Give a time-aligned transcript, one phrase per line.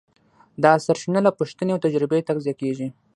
[0.63, 2.87] دا سرچینه له پوښتنې او تجربې تغذیه کېږي.